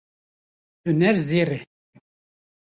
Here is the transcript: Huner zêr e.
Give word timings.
Huner 0.83 1.15
zêr 1.27 1.49
e. 1.57 1.59